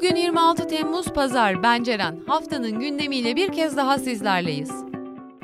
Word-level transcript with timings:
Bugün 0.00 0.16
26 0.16 0.68
Temmuz 0.68 1.06
Pazar, 1.06 1.62
ben 1.62 1.82
Ceren. 1.82 2.20
Haftanın 2.26 2.80
gündemiyle 2.80 3.36
bir 3.36 3.52
kez 3.52 3.76
daha 3.76 3.98
sizlerleyiz. 3.98 4.70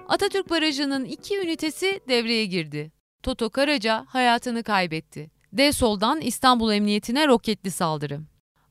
Atatürk 0.09 0.50
Barajı'nın 0.50 1.04
iki 1.04 1.39
ünitesi 1.39 2.00
devreye 2.09 2.46
girdi. 2.46 2.93
Toto 3.22 3.50
Karaca 3.50 4.04
hayatını 4.08 4.62
kaybetti. 4.62 5.30
D-Sol'dan 5.53 6.21
İstanbul 6.21 6.72
Emniyetine 6.72 7.27
roketli 7.27 7.71
saldırı. 7.71 8.21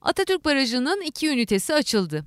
Atatürk 0.01 0.45
Barajı'nın 0.45 1.01
iki 1.01 1.29
ünitesi 1.29 1.73
açıldı. 1.73 2.25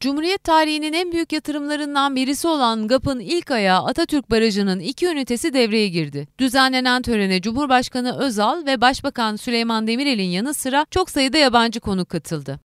Cumhuriyet 0.00 0.44
tarihinin 0.44 0.92
en 0.92 1.12
büyük 1.12 1.32
yatırımlarından 1.32 2.16
birisi 2.16 2.48
olan 2.48 2.88
GAP'ın 2.88 3.20
ilk 3.20 3.50
ayağı 3.50 3.84
Atatürk 3.84 4.30
Barajı'nın 4.30 4.80
iki 4.80 5.06
ünitesi 5.06 5.52
devreye 5.52 5.88
girdi. 5.88 6.28
Düzenlenen 6.38 7.02
törene 7.02 7.40
Cumhurbaşkanı 7.40 8.18
Özal 8.18 8.66
ve 8.66 8.80
Başbakan 8.80 9.36
Süleyman 9.36 9.86
Demirel'in 9.86 10.28
yanı 10.30 10.54
sıra 10.54 10.86
çok 10.90 11.10
sayıda 11.10 11.38
yabancı 11.38 11.80
konuk 11.80 12.08
katıldı. 12.08 12.60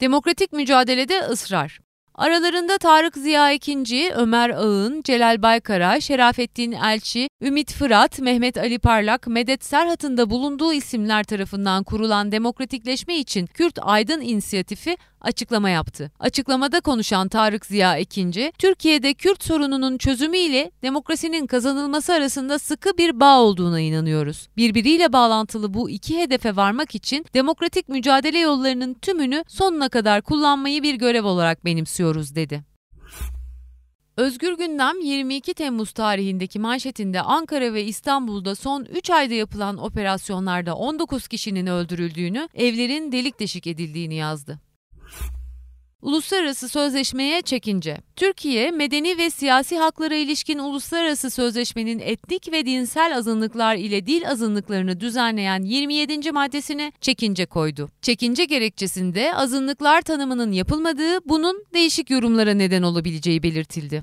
Demokratik 0.00 0.52
mücadelede 0.52 1.20
ısrar. 1.20 1.83
Aralarında 2.14 2.78
Tarık 2.78 3.16
Ziya 3.16 3.52
Ekinci, 3.52 4.12
Ömer 4.14 4.50
Ağın, 4.50 5.02
Celal 5.02 5.42
Baykara, 5.42 6.00
Şerafettin 6.00 6.72
Elçi, 6.72 7.28
Ümit 7.42 7.72
Fırat, 7.72 8.18
Mehmet 8.18 8.58
Ali 8.58 8.78
Parlak, 8.78 9.26
Medet 9.26 9.64
Serhat'ın 9.64 10.16
da 10.16 10.30
bulunduğu 10.30 10.72
isimler 10.72 11.24
tarafından 11.24 11.84
kurulan 11.84 12.32
demokratikleşme 12.32 13.16
için 13.18 13.46
Kürt 13.46 13.78
Aydın 13.82 14.20
inisiyatifi 14.20 14.96
açıklama 15.20 15.70
yaptı. 15.70 16.10
Açıklamada 16.20 16.80
konuşan 16.80 17.28
Tarık 17.28 17.66
Ziya 17.66 17.96
Ekinci, 17.96 18.52
Türkiye'de 18.58 19.14
Kürt 19.14 19.44
sorununun 19.44 19.98
çözümü 19.98 20.36
ile 20.36 20.70
demokrasinin 20.82 21.46
kazanılması 21.46 22.12
arasında 22.12 22.58
sıkı 22.58 22.98
bir 22.98 23.20
bağ 23.20 23.40
olduğuna 23.40 23.80
inanıyoruz. 23.80 24.48
Birbiriyle 24.56 25.12
bağlantılı 25.12 25.74
bu 25.74 25.90
iki 25.90 26.18
hedefe 26.18 26.56
varmak 26.56 26.94
için 26.94 27.26
demokratik 27.34 27.88
mücadele 27.88 28.38
yollarının 28.38 28.94
tümünü 28.94 29.44
sonuna 29.48 29.88
kadar 29.88 30.22
kullanmayı 30.22 30.82
bir 30.82 30.94
görev 30.94 31.24
olarak 31.24 31.64
benimsiyoruz 31.64 32.03
dedi. 32.34 32.64
Özgür 34.16 34.58
Gündem 34.58 35.00
22 35.00 35.54
Temmuz 35.54 35.92
tarihindeki 35.92 36.58
manşetinde 36.58 37.20
Ankara 37.20 37.74
ve 37.74 37.84
İstanbul'da 37.84 38.54
son 38.54 38.84
3 38.84 39.10
ayda 39.10 39.34
yapılan 39.34 39.78
operasyonlarda 39.78 40.74
19 40.74 41.28
kişinin 41.28 41.66
öldürüldüğünü, 41.66 42.48
evlerin 42.54 43.12
delik 43.12 43.40
deşik 43.40 43.66
edildiğini 43.66 44.14
yazdı. 44.14 44.60
Uluslararası 46.04 46.68
sözleşmeye 46.68 47.42
çekince. 47.42 47.98
Türkiye, 48.16 48.70
medeni 48.70 49.18
ve 49.18 49.30
siyasi 49.30 49.78
haklara 49.78 50.14
ilişkin 50.14 50.58
uluslararası 50.58 51.30
sözleşmenin 51.30 51.98
etnik 51.98 52.52
ve 52.52 52.66
dinsel 52.66 53.16
azınlıklar 53.16 53.76
ile 53.76 54.06
dil 54.06 54.28
azınlıklarını 54.28 55.00
düzenleyen 55.00 55.62
27. 55.62 56.32
maddesine 56.32 56.92
çekince 57.00 57.46
koydu. 57.46 57.88
Çekince 58.02 58.44
gerekçesinde 58.44 59.34
azınlıklar 59.34 60.02
tanımının 60.02 60.52
yapılmadığı, 60.52 61.28
bunun 61.28 61.64
değişik 61.74 62.10
yorumlara 62.10 62.54
neden 62.54 62.82
olabileceği 62.82 63.42
belirtildi. 63.42 64.02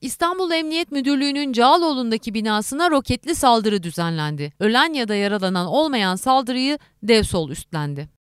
İstanbul 0.00 0.50
Emniyet 0.50 0.92
Müdürlüğü'nün 0.92 1.52
Cağaloğlu'ndaki 1.52 2.34
binasına 2.34 2.90
roketli 2.90 3.34
saldırı 3.34 3.82
düzenlendi. 3.82 4.52
Ölen 4.60 4.92
ya 4.92 5.08
da 5.08 5.14
yaralanan 5.14 5.66
olmayan 5.66 6.16
saldırıyı 6.16 6.78
Devsol 7.02 7.50
üstlendi. 7.50 8.17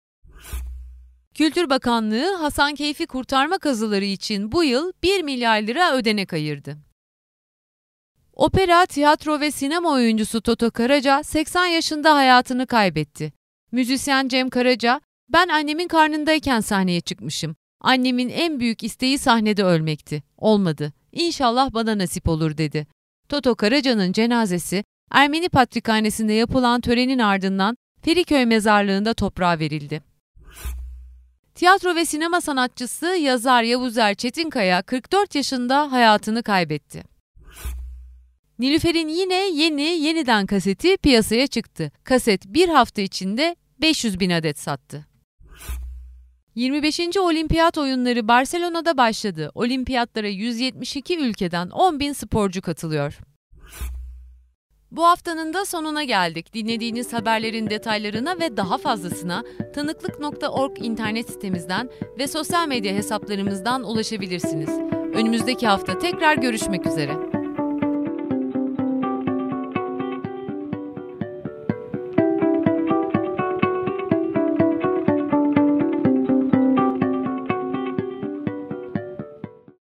Kültür 1.34 1.70
Bakanlığı 1.70 2.34
Hasan 2.34 2.74
Keyfi 2.74 3.06
kurtarma 3.06 3.58
kazıları 3.58 4.04
için 4.04 4.52
bu 4.52 4.64
yıl 4.64 4.92
1 5.02 5.22
milyar 5.22 5.62
lira 5.62 5.96
ödenek 5.96 6.32
ayırdı. 6.32 6.76
Opera, 8.32 8.86
tiyatro 8.86 9.40
ve 9.40 9.50
sinema 9.50 9.92
oyuncusu 9.92 10.40
Toto 10.40 10.70
Karaca 10.70 11.22
80 11.22 11.66
yaşında 11.66 12.14
hayatını 12.14 12.66
kaybetti. 12.66 13.32
Müzisyen 13.72 14.28
Cem 14.28 14.50
Karaca, 14.50 15.00
"Ben 15.28 15.48
annemin 15.48 15.88
karnındayken 15.88 16.60
sahneye 16.60 17.00
çıkmışım. 17.00 17.56
Annemin 17.80 18.28
en 18.28 18.60
büyük 18.60 18.82
isteği 18.82 19.18
sahnede 19.18 19.64
ölmekti. 19.64 20.22
Olmadı. 20.38 20.92
İnşallah 21.12 21.72
bana 21.72 21.98
nasip 21.98 22.28
olur." 22.28 22.56
dedi. 22.58 22.86
Toto 23.28 23.54
Karaca'nın 23.54 24.12
cenazesi 24.12 24.84
Ermeni 25.10 25.48
Patrikhanesi'nde 25.48 26.32
yapılan 26.32 26.80
törenin 26.80 27.18
ardından 27.18 27.76
Feriköy 28.02 28.44
mezarlığında 28.46 29.14
toprağa 29.14 29.58
verildi. 29.58 30.14
Tiyatro 31.54 31.94
ve 31.94 32.04
sinema 32.04 32.40
sanatçısı 32.40 33.06
yazar 33.06 33.62
Yavuzer 33.62 34.14
Çetinkaya 34.14 34.82
44 34.82 35.34
yaşında 35.34 35.92
hayatını 35.92 36.42
kaybetti. 36.42 37.02
Nilüfer'in 38.58 39.08
yine 39.08 39.34
yeni 39.34 39.82
yeniden 39.82 40.46
kaseti 40.46 40.96
piyasaya 40.96 41.46
çıktı. 41.46 41.92
Kaset 42.04 42.46
bir 42.46 42.68
hafta 42.68 43.02
içinde 43.02 43.56
500 43.80 44.20
bin 44.20 44.30
adet 44.30 44.58
sattı. 44.58 45.06
25. 46.54 47.00
Olimpiyat 47.18 47.78
oyunları 47.78 48.28
Barcelona'da 48.28 48.96
başladı. 48.96 49.50
Olimpiyatlara 49.54 50.28
172 50.28 51.18
ülkeden 51.18 51.70
10 51.70 52.00
bin 52.00 52.12
sporcu 52.12 52.62
katılıyor. 52.62 53.18
Bu 54.96 55.04
haftanın 55.04 55.54
da 55.54 55.64
sonuna 55.64 56.04
geldik. 56.04 56.54
Dinlediğiniz 56.54 57.12
haberlerin 57.12 57.70
detaylarına 57.70 58.38
ve 58.40 58.56
daha 58.56 58.78
fazlasına 58.78 59.44
tanıklık.org 59.74 60.78
internet 60.84 61.30
sitemizden 61.30 61.90
ve 62.18 62.26
sosyal 62.26 62.68
medya 62.68 62.94
hesaplarımızdan 62.94 63.84
ulaşabilirsiniz. 63.84 64.70
Önümüzdeki 65.14 65.66
hafta 65.66 65.98
tekrar 65.98 66.36
görüşmek 66.36 66.86
üzere. 66.86 67.23